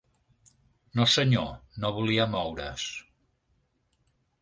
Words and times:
No 1.01 1.05
senyor: 1.17 1.51
no 1.85 1.93
volia 1.99 2.29
moure-s. 2.35 2.91